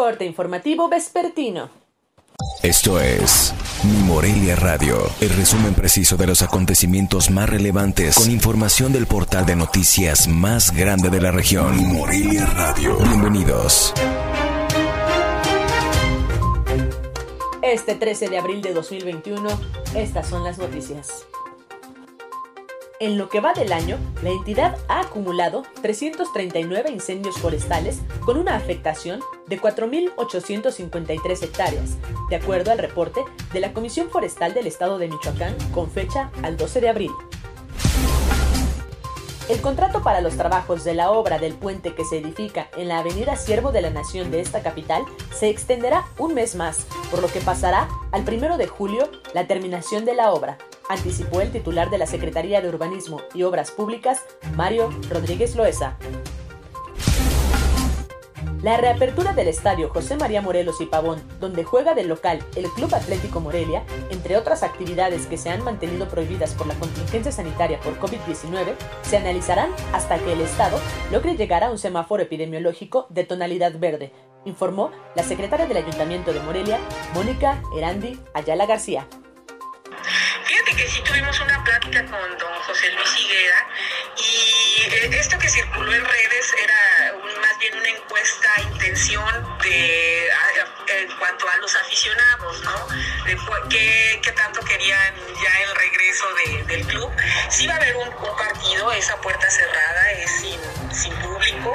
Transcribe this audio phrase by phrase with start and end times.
[0.00, 1.68] Corte informativo vespertino.
[2.62, 3.52] Esto es
[3.84, 9.44] Mi Morelia Radio, el resumen preciso de los acontecimientos más relevantes con información del portal
[9.44, 11.76] de noticias más grande de la región.
[11.76, 12.96] Mi Morelia Radio.
[12.96, 13.92] Bienvenidos.
[17.60, 19.50] Este 13 de abril de 2021,
[19.94, 21.26] estas son las noticias.
[23.02, 28.56] En lo que va del año, la entidad ha acumulado 339 incendios forestales con una
[28.56, 31.96] afectación de 4.853 hectáreas,
[32.28, 36.58] de acuerdo al reporte de la Comisión Forestal del Estado de Michoacán con fecha al
[36.58, 37.10] 12 de abril.
[39.48, 42.98] El contrato para los trabajos de la obra del puente que se edifica en la
[42.98, 47.28] avenida Siervo de la Nación de esta capital se extenderá un mes más, por lo
[47.28, 50.58] que pasará al 1 de julio la terminación de la obra,
[50.90, 54.24] anticipó el titular de la Secretaría de Urbanismo y Obras Públicas,
[54.56, 55.96] Mario Rodríguez Loesa.
[58.62, 62.94] La reapertura del estadio José María Morelos y Pavón, donde juega del local el Club
[62.94, 67.98] Atlético Morelia, entre otras actividades que se han mantenido prohibidas por la contingencia sanitaria por
[67.98, 70.78] COVID-19, se analizarán hasta que el Estado
[71.10, 74.12] logre llegar a un semáforo epidemiológico de tonalidad verde,
[74.44, 76.78] informó la secretaria del Ayuntamiento de Morelia,
[77.14, 79.06] Mónica Erandi Ayala García
[80.80, 83.68] que sí tuvimos una plática con don José Luis Higuera
[84.16, 90.30] y eh, esto que circuló en redes era más bien una encuesta intención de
[90.88, 92.88] en cuanto a los aficionados, ¿no?
[93.24, 93.36] De
[93.68, 96.26] qué, qué tanto querían ya el regreso
[96.66, 97.12] del club.
[97.50, 100.30] Sí va a haber un, partido, esa puerta cerrada es
[100.92, 101.72] sin público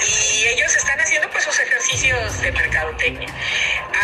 [0.00, 3.28] y ellos están haciendo pues sus ejercicios de mercadotecnia.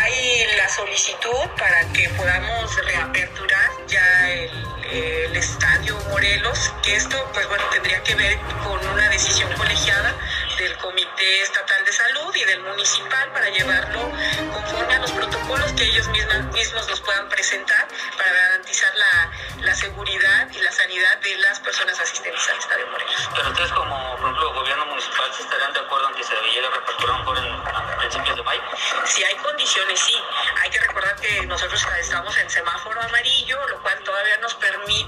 [0.07, 7.65] Hay la solicitud para que podamos reaperturar ya el, estadio Morelos, que esto pues bueno
[7.73, 10.15] tendría que ver con una decisión colegiada
[10.59, 14.13] del Comité Estatal de Salud y del municipal para llevarlo
[14.53, 20.49] conforme a los protocolos que ellos mismos, mismos nos puedan presentar para garantizar la, seguridad
[20.53, 23.29] y la sanidad de las personas asistentes al Estadio Morelos.
[23.35, 27.19] Pero ustedes como, por ejemplo, gobierno municipal, ¿estarían de acuerdo en que se debiera reapertura
[27.19, 28.63] mejor en, a principios de mayo?
[29.05, 30.15] Si hay condiciones, sí.
[30.61, 34.55] Hay que recordar que nosotros estamos en semáforo amarillo, lo cual todavía nos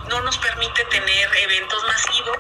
[0.09, 2.38] no nos permite tener eventos masivos.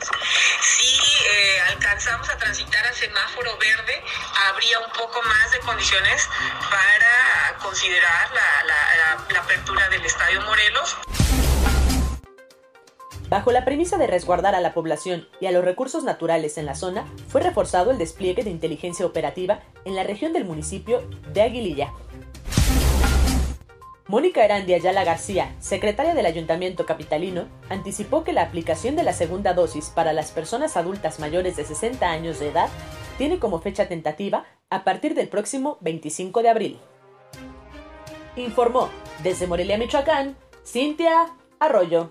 [0.62, 4.02] Si eh, alcanzamos a transitar a semáforo verde,
[4.48, 6.26] habría un poco más de condiciones
[6.70, 10.96] para considerar la apertura del Estadio Morelos.
[13.28, 16.74] Bajo la premisa de resguardar a la población y a los recursos naturales en la
[16.74, 21.02] zona, fue reforzado el despliegue de inteligencia operativa en la región del municipio
[21.34, 21.92] de Aguililla.
[24.06, 29.52] Mónica Erandi Ayala García, secretaria del Ayuntamiento Capitalino, anticipó que la aplicación de la segunda
[29.52, 32.70] dosis para las personas adultas mayores de 60 años de edad
[33.18, 36.78] tiene como fecha tentativa a partir del próximo 25 de abril.
[38.36, 38.88] Informó
[39.22, 41.26] desde Morelia, Michoacán, Cintia
[41.58, 42.10] Arroyo.